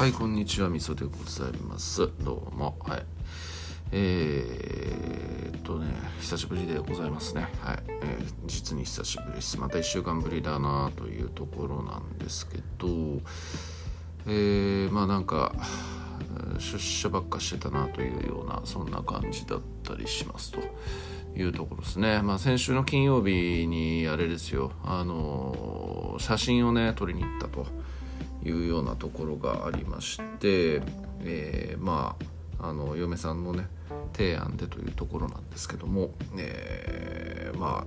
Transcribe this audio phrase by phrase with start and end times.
[0.00, 2.10] はいこんにちはみそでございます。
[2.20, 2.74] どうも。
[2.80, 3.02] はい。
[3.92, 7.46] えー、っとね久しぶりでございますね。
[7.60, 9.60] はい、えー、実に久しぶりです。
[9.60, 12.88] また1週間ぶりだなというところなんですけど
[14.26, 15.54] えー、まあなんか
[16.58, 20.60] 出社ばっかしてたなというようなそんな感じだったりしますと
[21.38, 22.22] いうところですね。
[22.22, 27.66] まあ先週の金曜日にあれですよ、あの写真をね撮りに行ったと。
[28.44, 30.82] いうようなところがありまして、
[31.22, 32.16] えー、ま
[32.58, 33.66] ああの嫁さんのね
[34.12, 37.86] 提案でというところなんですけども、えー、ま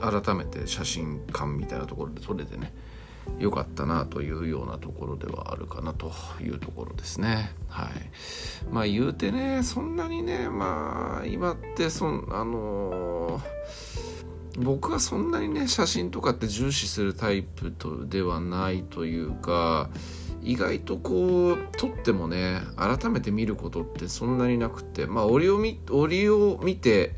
[0.00, 2.72] あ改めて写真館みたいなところで撮れてね
[3.38, 6.10] 良かったなというようなところではあるかなと
[6.40, 7.52] いうところですね。
[7.68, 7.88] はい。
[8.72, 13.42] まあ言うてね、そんなにね、まあ今ってそん、あのー、
[14.58, 19.90] 僕はそんなにね、写真とかって重視するタイプとではないというか、
[20.42, 27.16] 意外とこう撮ってもね改めて見ることってそんなになくてまあ折を見折を見て、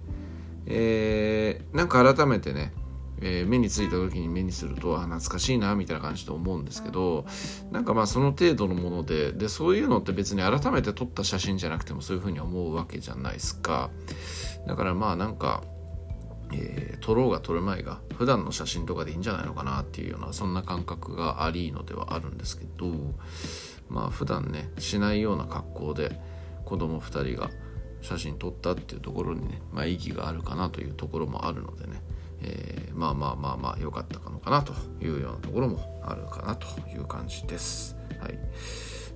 [0.66, 2.72] えー、なんか改めてね
[3.22, 7.26] えー、目についた時に目にするとあ懐かしいなみたいな感じで思うんですけど
[7.70, 13.90] なんかまあその程度のものででそういうのって別に改めて撮った写真じゃなくてもそういうふうに思うわけじゃないですか。
[14.66, 15.62] だからまあなんか、
[16.52, 22.86] えー、撮ろうが撮る前が普段の写真とかでいいんじゃないのかなっていうようなそんな感覚がありのではあるんですけど
[23.88, 26.20] まあ普段ねしないような格好で
[26.64, 27.50] 子供2人が
[28.02, 32.00] 写真撮ったっていうところにね、まあ、意義があるかなというところもあるのでね
[32.42, 34.72] えー、まあまあまあまあ良かったのかなと
[35.04, 37.96] いうようなところもあるかなという感じです。
[38.18, 38.38] はい、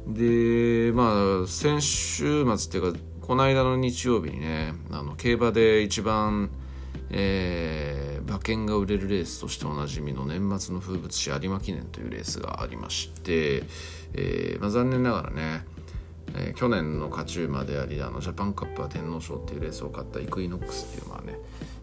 [0.06, 6.50] でまあ先週末っていうかこの間の日曜日にねあの競馬で一番、
[7.10, 13.64] えー、馬券が売れるレースとしておなじみの年末の風物詩有馬記念というレースがありまして、
[14.14, 15.64] えーまあ、残念ながらね
[16.36, 21.38] えー、去年の勝ち馬でありあのジャパンカップは天皇賞っていうレースを勝ったイクイノックスっていうまあね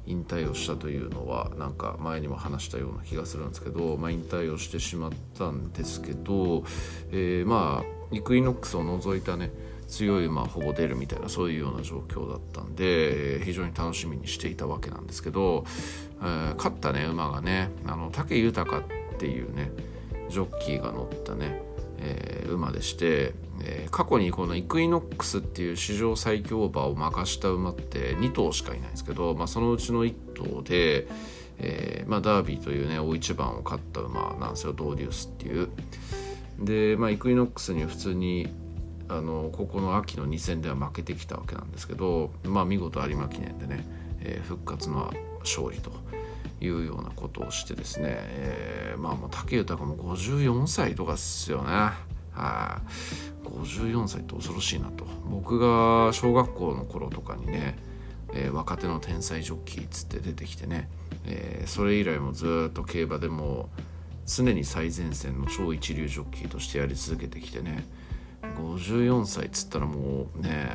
[0.07, 6.63] 引退をしたというのはなんか前にも話したような気がするんですけど、まあ、引退をしてしまったんですけど、
[7.11, 9.51] えー、まあイクイノックスを除いたね
[9.91, 15.66] 強い馬ほぼ出るみたいなそういうような状況だったんで、非常に楽しみにしていたわけなんですけど、
[16.22, 18.84] えー、勝ったね馬がねあの武豊っ
[19.19, 19.69] ていうね
[20.29, 21.62] ジョッキーが乗ったね
[22.03, 31.08] えー、馬でして、え、過去にこのイクイノックスっていう史上最強馬を任した馬って2頭しかいないんですけど、まあ、そのうちの1頭で、
[31.59, 35.69] えまあ、ダービーというね大一番を勝った馬なんですよドーデュースっていう。
[36.59, 38.47] で、まあ、イクイノックスに普通に
[39.11, 43.85] あのここの秋の2戦では負けてきたわけなんですけど、まあ、見事有馬記念でね、
[44.22, 45.91] えー、復活の勝利と。
[46.63, 51.72] いうようなことをしてですね、えー、まあもう武豊も54歳とかっすよね。
[52.33, 52.81] は
[53.44, 57.78] い、54歳って恐ろしいなと僕が小学校の頃とかにね、
[58.33, 60.88] えー、若手の天才ジョッキーっつって出てきてね、
[61.25, 63.69] えー、それ以来もずっと競馬でも
[64.25, 67.83] 常に最前線の超一流ジョッキーとしてやり続けてきてね
[68.51, 70.69] 54歳っつったらもうね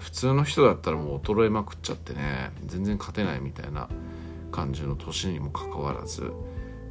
[0.00, 3.88] 普通の人だったらもう衰えまくっちゃってね全然勝てないみたいな
[4.50, 6.32] 感じの年にもかかわらず、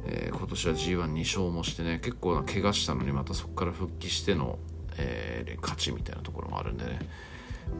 [0.06, 4.58] えー、今年は G12 勝もしてね結構な怪我したのにまたそこから復帰しての、
[4.96, 6.98] えー、勝ちみたいなところもあるんでね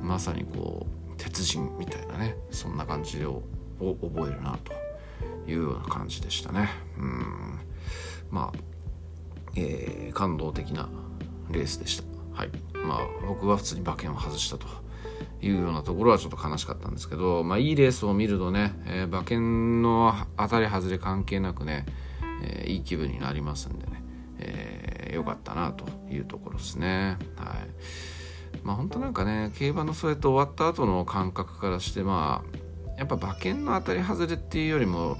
[0.03, 3.43] まさにこう鉄人みたいなねそんな感じを
[3.79, 4.73] 覚えるなと
[5.51, 6.69] いうような感じでしたね。
[6.99, 7.61] うん。
[8.31, 8.59] まあ、
[9.57, 10.89] えー、感動的な
[11.51, 12.10] レースでした。
[12.41, 12.51] はい
[12.87, 14.67] まあ僕は普通に馬券を外したと
[15.43, 21.85] いうようなところはちょっと悲しかったんですけど、まあ、いいレースを見るとね、えー、馬券の当たり外れ関係なくね、
[22.43, 24.03] えー、いい気分になりますんでね、
[24.39, 27.19] えー、よかったなというところですね。
[27.37, 32.43] はいまあ、本当なんかね競馬のそうやって終わった後の感覚からしてま
[32.91, 35.19] あやっぱ馬券の当たり外れっていうよりも、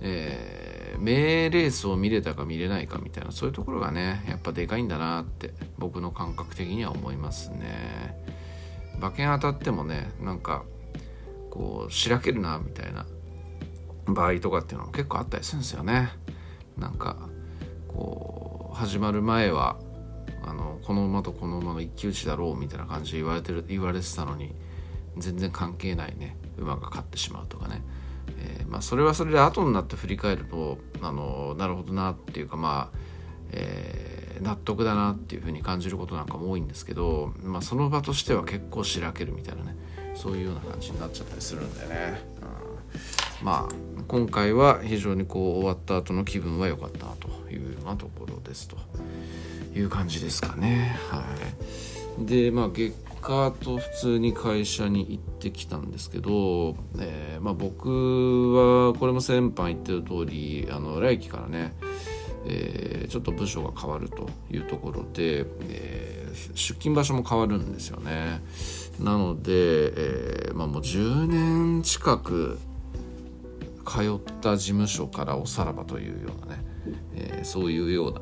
[0.00, 0.63] えー、
[0.98, 8.22] 名レースを見れたか見れないかみたいなそういうところがねやっぱでかいんだなって僕の感覚的には思いますね。
[8.96, 10.64] 馬券当たってもねなんか
[11.50, 13.06] こうしらけるなみたいな
[14.06, 16.10] 場合とかっていうのも結構あったりするんですよね
[16.76, 17.28] なんか
[17.88, 19.78] こう始まる前は
[20.44, 24.54] あのこの馬とこの馬の一騎打ちだろうみたいな感じで言われてる言われてたのに
[25.16, 27.82] 全然関係ないね馬が勝ってしまうとかね、
[28.44, 32.98] えー、まあ、それはそれで後になって振り返るとあのなるほどなっていうかまあ、
[33.52, 39.76] えー納得だなっていうふうに感じることなんかも多いんですけど、まあ、その場としては結構しらけるみたいなね
[40.14, 42.20] そういうような感じになっちゃったりするんでね、
[43.40, 43.74] うん、まあ
[44.06, 48.76] 今回は非常にこう終わった後の気分は良かったなというようなところですと
[49.74, 50.96] いう感じですかね。
[51.10, 51.24] は
[52.20, 52.26] い。
[52.26, 52.94] でまあ月
[53.24, 61.72] 課と普通に会社に行ってきたんですけど、えー、まあ、僕はこれも先般言ってる通りあの来期からね、
[62.46, 68.42] えー、ちょっと部署が変わるというところで、えー、出勤場所も変わるんですよね。
[69.00, 72.58] なので、えまあ、もう10年近く
[73.86, 76.64] 通った事務所からおさらばというようなね、
[77.14, 78.12] えそういうよう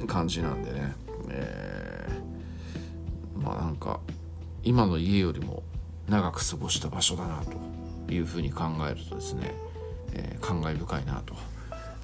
[0.00, 0.94] な感じなんでね、
[1.28, 2.08] え
[3.36, 4.00] まあなんか
[4.68, 5.62] 今の家よりも
[6.10, 7.42] 長く過ごした場所だな
[8.06, 9.54] というふうに考えるとですね、
[10.12, 11.34] えー、感慨深いなと、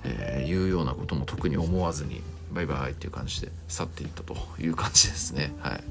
[0.02, 2.22] えー、いうようなことも特に思わずに
[2.54, 5.54] バイバイっていう感じで去っていったという感じですね。
[5.60, 5.84] はい。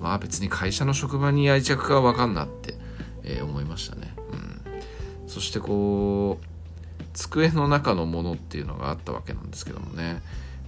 [0.00, 2.74] まあ別に会社の職場に愛着がわかんなって、
[3.22, 4.12] えー、思いましたね。
[4.32, 5.28] うん。
[5.28, 10.22] そしてこう、机の中のものっていうのがあったわけなんですけどもね、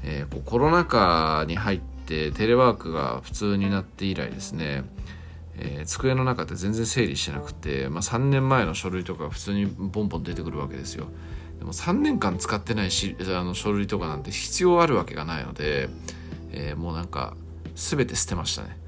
[0.05, 4.85] えー、こうコロナ禍に入ってテレワークが普通になって以来ですね、
[5.61, 11.07] えー、机の中って全然整理してなくて、まあ、3年前の書類とか普通にボンボン出てくるわけですよ。
[11.59, 15.89] でも3年間使ってないしあの書類とかなんて必要あるわけがないので、
[16.53, 17.37] えー、もうなんか
[17.75, 18.79] 全て捨てましたね。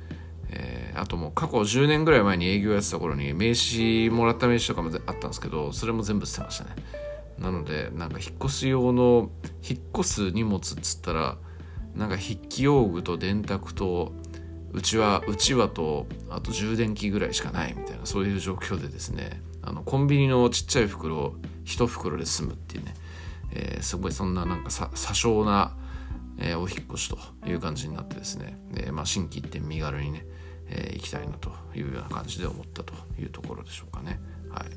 [0.53, 6.71] えー、あともう過去10年ぐらい前に営業やってた頃に名刺もらった名刺とかもあったんですけどそれも全部捨てましたね。
[7.39, 9.31] なのでなんか引っ越し用の
[9.69, 11.37] 引っ越す荷物っつったら
[11.97, 14.13] なんか筆記用具と電卓と
[14.73, 21.35] うちはうちわとあと充電器ぐらいしかないみたいなそういう状況でですねあのコンビニのちっちゃい袋を
[21.65, 22.95] 1袋で済むっていうね、
[23.53, 25.77] えー、すごいそんななんかさ詐称な、
[26.39, 30.25] えー、お引越しという感じになってですね、えー、まあ、新規一点身軽にね、
[30.69, 34.21] え行きたいなというような感じで思ったというところでしょうかね。
[34.51, 34.69] はい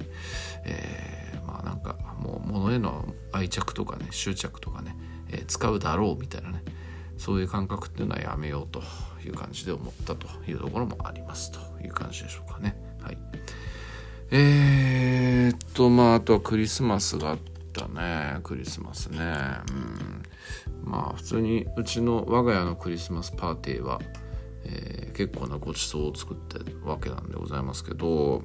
[0.65, 4.95] えー、まあなんかもう物への愛着とかね執着とかね、
[5.31, 6.63] え使うだろうみたいなね
[7.17, 8.81] そういう感覚っていうのはやめようと
[9.25, 12.75] いう感じで思ったというところもありますという感じでしょうかね。
[13.01, 13.17] はい。
[14.31, 17.37] えー、っと、まあ、あとはクリスマスがあっ
[17.71, 18.39] たね。
[18.43, 19.19] クリスマスね。
[19.19, 19.21] う
[19.73, 20.23] ん。
[20.83, 23.99] まあ、普通にうちの我が家のクリスマスパーティーは、
[24.65, 28.43] えー、結構なごちそうを作ってるわけなんでございますけど、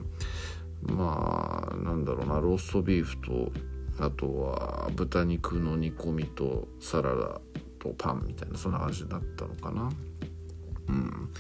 [0.83, 3.53] まあ、なんだろうな、ローストビーフと、
[3.99, 7.41] あとは豚肉の煮込みとサラダ
[7.79, 9.91] とパンみたいなそんな感じだったのかな
[10.89, 11.31] うん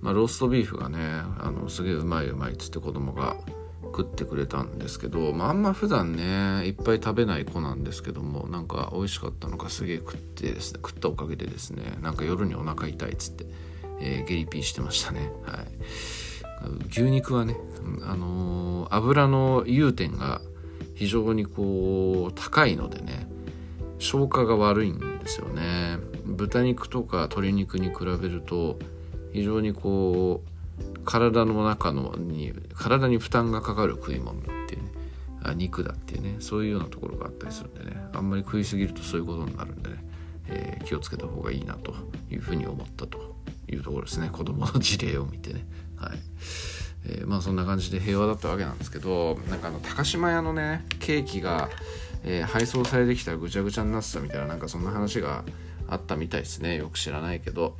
[0.00, 0.98] まあ、ローストビーフがね
[1.38, 3.36] あのすげえうまいうまいっつって子供が
[3.82, 13.46] 食ってくれたんですけど、まあ、あんま普段ねいっぱい食べない子なんですけどもなんか美味しかったのかすげえ食ってですね食ったおかげでですねなんか夜にお腹痛いっつって、
[14.00, 15.66] えー、ゲリピーしてましたねはい
[16.90, 17.56] 牛肉はね、
[18.02, 20.42] あのー、油の融点が
[20.94, 23.26] 非常にこう高いのでね
[23.98, 25.98] 消化が悪いんですよね。
[26.24, 28.78] 豚肉とか鶏肉に比べると
[29.32, 30.50] 非常にこう
[31.04, 34.90] 体の中のに体に負担がかかる食い物っていうね
[35.42, 39.96] あ肉だっていうねそういうようなところがあったりするんでねあんまり食いすぎるとそういうことになるんでね、
[40.48, 41.94] えー、気をつけた方がいいなと
[42.30, 43.36] いうふうに思ったと
[43.68, 44.28] いうところですね。
[44.32, 45.64] 子供の事例を見てね。
[45.96, 46.18] はい。
[47.06, 51.70] えー、まあそんな感じで平和だったわけなんですけどなんかあの高島屋のねケーキが
[52.24, 55.44] えー、配送されてきたらぐちゃぐちゃになってたみたいななんかそんな話が
[55.88, 56.76] あったみたいですね。
[56.76, 57.76] よく知らないけど。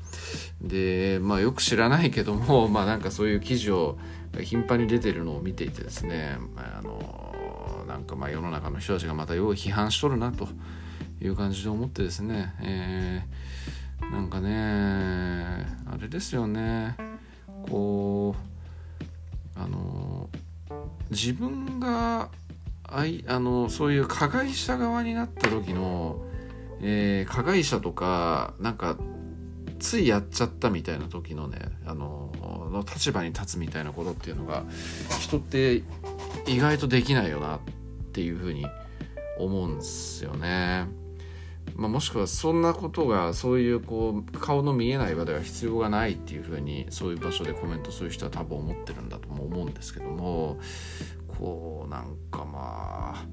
[0.61, 3.99] でまあよく知らないけども まあなんかそういう記事を
[4.42, 6.38] 頻繁に出てるのを見ていてですね。
[6.54, 10.49] まあのなんかまあ世の中の人たちがまたよう批判しとるなと
[11.20, 16.97] いう感じで思ってですね、えー、なんかねあれですよね。
[17.68, 20.28] こうあの
[21.11, 22.28] 自分が
[22.92, 26.25] あいあのそういう加害者側になった時の、
[26.80, 28.97] えー、加害者とかなんか
[29.78, 32.32] ついやっちゃったみたいな時のねあの
[32.70, 34.64] の立場に立つみたいなことっていうのが
[35.20, 35.82] 人って
[36.47, 37.61] 意外とできないよなっ
[38.12, 38.66] ていうふうに
[39.38, 40.87] 思うんですよね。
[41.76, 50.59] まあ、もしくはそんなことがそういうこう顔の見えない場では必要がないっていうふうにそういう場所でコメントする人は多分思ってるんだとも思うんですけども
[51.40, 53.25] こうなんかまあ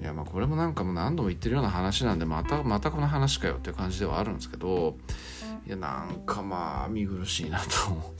[0.00, 4.96] いやまあこれもなんかもう何度も言ってるような話なんでまたまたこの話かよっていう感じではあるんですけど
[5.66, 7.66] いやなんかまあ見苦しいなと、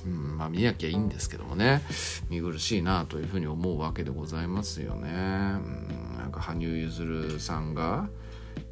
[0.04, 0.08] う。
[0.08, 1.80] ん、まあ見なきゃいいんですけどもね。
[2.28, 5.10] 見苦しいなというふうに思うわけでございますよね。
[5.10, 8.08] うん、なんか羽生結弦さんが、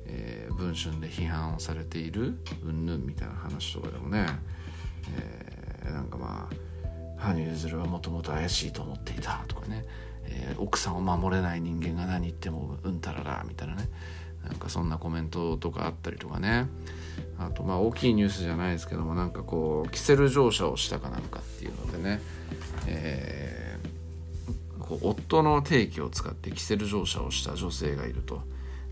[0.07, 4.27] えー、文春で批判をされているうんぬんみたいな話とかでもね、
[5.17, 9.85] えー、なんかまあ羽生結弦はもともと怪しいと思っていたとかね。
[10.27, 13.89] えー、奥さんを守れない人間が何言ってもうんたららみたいなね。
[14.45, 16.69] なんかそんなコメントとかあったりとかね。
[17.39, 22.21] あとまあ大きいニュースじゃないですけどもなんかこうキセル乗車をしたかなんかっていうのでね、
[22.87, 28.43] えー、こう夫の定期を使ってキセル乗車をした女性がいると。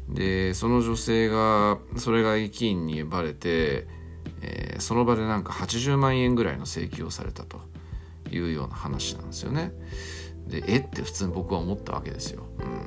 [0.09, 3.87] でその女性がそれが駅員にバレて、
[4.41, 7.61] えー、その場でなんか80万円ぐらいの請求をされたと
[8.31, 9.73] いうような話なんですよね。
[10.49, 10.79] でえ？
[10.79, 12.45] って普通に僕は思ったわけですよ。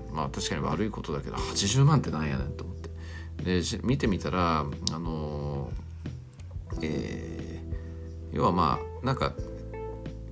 [0.09, 2.89] うん、まあ確かに悪いことだけど80万ってなんやねんと思って。
[3.43, 5.71] で見てみたらあの
[6.81, 9.33] えー、要はまあなんか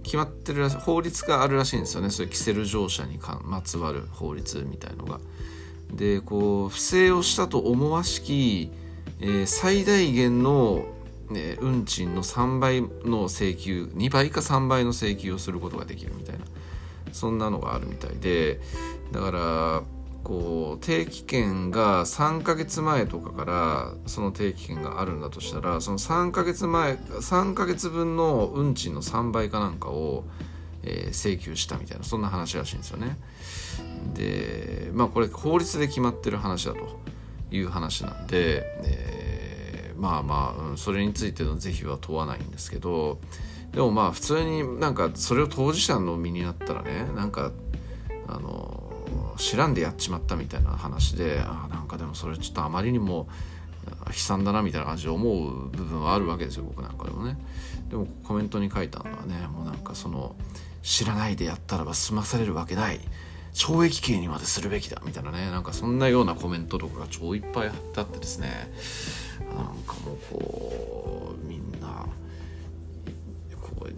[0.03, 5.19] 決まってる法律があるらしいんですよねそういうキセル乗車にまつわる法律みたいのが。
[5.93, 8.71] でこう不正をしたと思わしき、
[9.19, 10.85] えー、最大限の、
[11.29, 16.45] ね、運賃の3倍の請求2倍か3倍の請求をすることができるみたいな
[17.13, 18.59] そんなのがあるみたいで
[19.11, 19.83] だから
[20.23, 30.23] こう定期券が3ヶ月前とかからその定期券があるんだとしたらその3ヶ月前3ヶ月分の運賃の3倍かなんかを、
[30.83, 33.17] えー、請求したみたいなそんな話らしいんですよね。
[34.13, 36.99] でまあこれ法律で決まってる話だと
[37.51, 43.19] いう話なんで、えー、まあまあ、うん、それについての是非は問わないんですけど
[43.73, 47.51] でもまあ普通になんかそれを当事者の身になったらねなんか
[48.27, 48.79] あの
[49.37, 53.27] 知らんでやっちまったみたいな話であなんかでもそれちょっとあまりにも
[54.07, 57.37] 悲惨だなみたいな感じで思う部分はあるわけですよ僕なんかでもね。
[57.89, 60.35] でもコメントに書いたのはねもうなんかその
[60.81, 62.99] 知らないでやったらば済まされるわけない。
[63.53, 65.51] 懲役刑にまでするべきだみたいなね。
[65.51, 68.71] なんかそんなようなコメントとかが超いっぱい貼ってあってですね。
[69.55, 71.12] なんかもうこう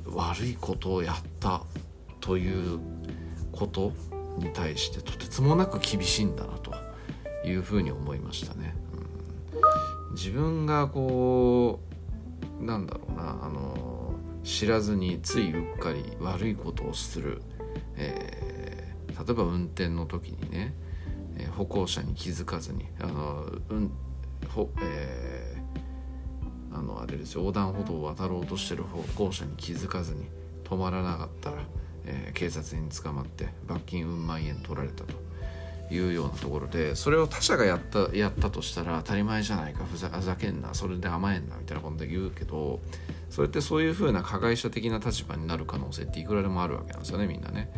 [0.06, 1.64] 悪いことをやった
[2.20, 2.80] という
[3.52, 3.92] こと
[4.38, 6.74] に対してとてつもなく厳しいんだなと
[7.46, 8.76] いうふうに思いましたね。
[10.10, 11.80] うん、自分がこ
[12.60, 17.42] うなんだろうなあの知らずについうっかり悪いことをする、
[17.96, 20.74] えー、例えば運転の時にね、
[21.38, 23.92] えー、歩行者に気づかずにあの、うん
[24.50, 25.65] ほえー、
[26.76, 30.26] あのあれですよ横断歩道を渡ろうとしてる歩行者に気づかずに
[30.64, 31.58] 止まらなかったら
[32.06, 35.14] えー、警察に捕まって罰金うん万円取られたと
[35.94, 42.80] いうようなところでそれを他者がやったやったとしたら当たり前じゃないかふざけんなそれで甘えんなみたいなことで言うけど
[43.30, 47.72] それってそういう風な加害者的な立場になる可能性っていくらでもあるわけなんですよねみんなね。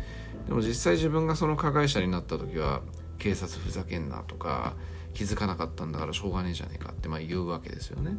[0.46, 2.80] でも実際自分がその加害者になった時は
[3.18, 4.74] 警察ふざけんなとか
[5.18, 8.12] 気づかなかったんだからしょうがねえじゃねえかってまあ言うわけですよね。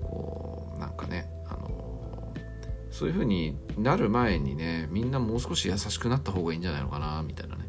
[0.00, 2.32] こうなんかねあの
[2.92, 7.64] そういう風になる前にねみんなもう少し優しくなった方がいいんじゃないのかなみたいなね、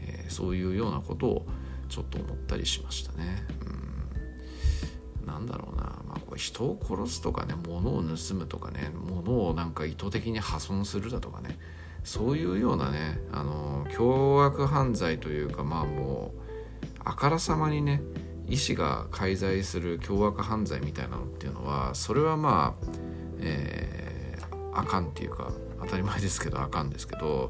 [0.00, 1.46] えー、そういうようなことを
[1.88, 3.46] ちょっと思ったりしましたね。
[5.20, 11.56] うんなんだろうな、まあ、これ人を殺すとかね物を盗むとかね物をなんか意図的に破損するだとかね
[12.02, 16.41] そういうようなねあの凶悪犯罪というかまあもう
[17.04, 18.02] あからさまにね
[18.48, 22.86] 医師が介在する凶悪犯罪みたいなのっていうのはそれはまあ、
[23.40, 24.02] えー
[24.74, 27.48] あかんっていうか当たり前ですけどあかんですけど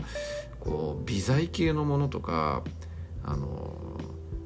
[0.61, 2.63] こう微罪系のものとか
[3.25, 3.99] あの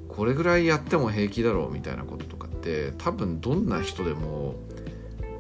[0.09, 4.55] これぐらいやっても平気だろうみたいなこととかって多分どんな人でも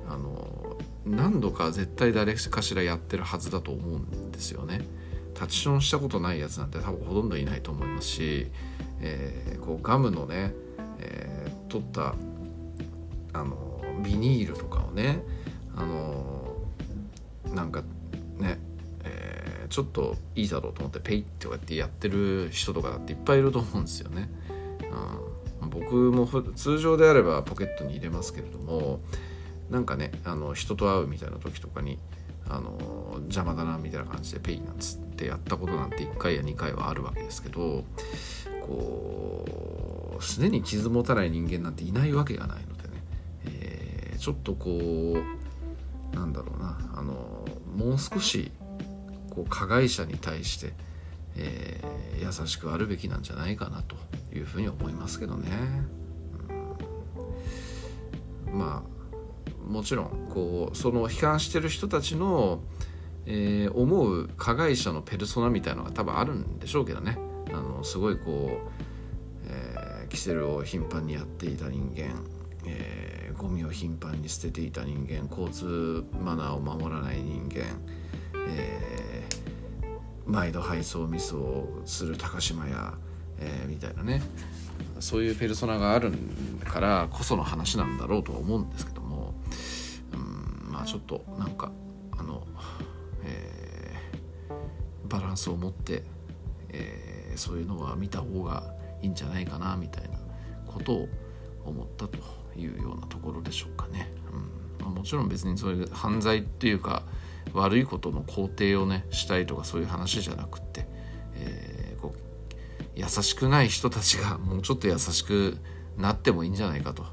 [0.08, 4.80] あの何度か絶対誰かしらやってるはずだと思うんですよね。
[5.34, 8.50] タッチションしたことないやつなんて多分ほとんどいないと思いますし、
[9.00, 10.52] えー、こうガムのね、
[10.98, 12.14] えー、取った
[13.32, 15.22] あのビニールとかをね
[15.74, 16.56] あの
[17.54, 17.82] なんか
[18.38, 18.58] ね、
[19.04, 24.28] えー、ちょっといいだろうと思ってペイってこうやってやってる人とかだっていっぱいいると思うんですよね。
[25.60, 29.00] うん、僕も通常であればポケットに入れますけれども
[29.70, 31.98] なんかねあの人と会うみたいな時とかに
[32.48, 37.84] あの邪魔だなみたいな感じでペイなんつってやったことなんて1回や2回はあるわけですけど
[38.66, 43.04] こうすでに傷持たない人間なんていないわけがないのでね、
[43.46, 45.16] えー、ちょっとこ
[46.12, 47.44] うなんだろうなあの
[47.76, 48.50] もう少し
[49.30, 50.72] こう加害者に対して、
[51.36, 53.96] えー、優しくあるべきなんじゃないかなと
[54.34, 55.50] いうふうに思いますけどね。
[58.48, 58.96] うん、まあ
[59.66, 62.60] もちろんこうその悲観してる人たちの、
[63.26, 67.18] えー、思う加害者のペルソナみたいのが多分あるんでしょうけどね。
[67.48, 68.70] あのすごいこう、
[69.48, 72.24] えー、キセルを頻繁にやっていた人間、
[72.66, 77.64] えーゴミを頻繁に捨てていた人間交通マナーを守らない人間、
[78.48, 79.86] えー、
[80.24, 82.94] 毎度配送ミスをする高島屋、
[83.38, 84.22] えー、みたいなね
[85.00, 86.12] そういうペルソナがある
[86.64, 89.34] からこその話なんだろうとは思うんですけども
[90.14, 90.16] う
[90.68, 91.70] んまあちょっとなんか
[92.18, 92.46] あの、
[93.22, 96.02] えー、バランスを持って、
[96.70, 97.05] えー、
[97.36, 100.18] そういうのは見た方がいいんじゃないかなみたいな
[100.66, 101.08] ことを
[101.64, 102.18] 思ったと
[102.56, 104.10] いうようなところでしょうかね。
[104.32, 107.02] うんまあ、もちろん別にそれ犯罪っていうか
[107.52, 110.86] 悪いことの肯定をねしたいとかそういう話じゃなくって、
[111.34, 112.26] えー、こう
[112.94, 115.58] 優しくない人たちがもうちょっと優しく
[115.96, 117.04] なってもいいんじゃないかと、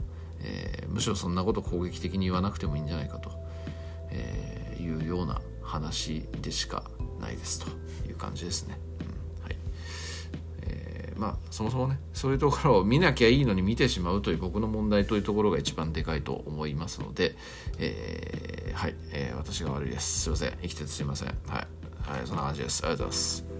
[0.42, 3.32] えー、むしろそんなこと攻撃的に言わなくてもいいんじゃないかと、
[4.12, 6.84] えー、いうような話でしか
[7.20, 7.68] ないですと
[8.08, 8.78] いう感じですね。
[11.24, 17.38] まあそもそもねそういうところを見なきゃいいのに見てしまうという僕の問題というところが一番でかいと思いますので、
[17.80, 20.22] えー、はい、えー、私が悪いです。
[20.24, 20.58] すいません。
[20.62, 21.30] 生きててすいません。
[21.30, 22.84] はい、はい、そんな感じです。
[22.84, 23.53] ありがとうございます。